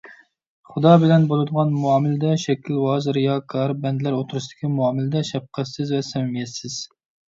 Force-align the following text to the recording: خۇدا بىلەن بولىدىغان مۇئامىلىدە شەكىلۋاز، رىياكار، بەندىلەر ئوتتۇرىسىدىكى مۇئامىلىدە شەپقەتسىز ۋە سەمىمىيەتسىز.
خۇدا 0.69 0.93
بىلەن 1.03 1.27
بولىدىغان 1.33 1.75
مۇئامىلىدە 1.83 2.33
شەكىلۋاز، 2.45 3.11
رىياكار، 3.19 3.77
بەندىلەر 3.87 4.19
ئوتتۇرىسىدىكى 4.21 4.75
مۇئامىلىدە 4.75 5.27
شەپقەتسىز 5.35 5.99
ۋە 5.99 6.05
سەمىمىيەتسىز. 6.15 6.85